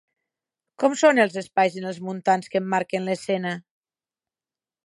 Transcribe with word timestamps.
Com 0.83 0.95
són 1.01 1.21
els 1.25 1.37
espais 1.43 1.77
en 1.83 1.87
els 1.91 2.01
muntants 2.07 2.51
que 2.55 2.63
emmarquen 2.65 3.09
l'escena? 3.11 3.53